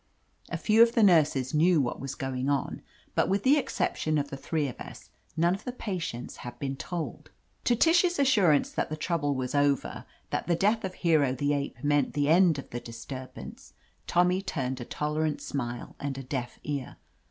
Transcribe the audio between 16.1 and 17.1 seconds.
a deaf ear.